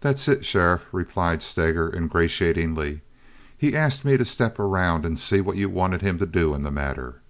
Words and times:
"That's 0.00 0.26
it, 0.26 0.46
Sheriff," 0.46 0.86
replied 0.90 1.42
Steger, 1.42 1.94
ingratiatingly. 1.94 3.02
"He 3.58 3.76
asked 3.76 4.06
me 4.06 4.16
to 4.16 4.24
step 4.24 4.58
around 4.58 5.04
and 5.04 5.18
see 5.20 5.42
what 5.42 5.58
you 5.58 5.68
wanted 5.68 6.00
him 6.00 6.16
to 6.16 6.24
do 6.24 6.54
in 6.54 6.62
the 6.62 6.70
matter. 6.70 7.20